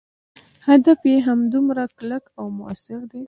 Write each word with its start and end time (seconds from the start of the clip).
هدف 0.67 0.99
یې 1.11 1.17
همدومره 1.27 1.83
کلک 1.97 2.23
او 2.39 2.45
موثر 2.57 3.01
دی. 3.11 3.19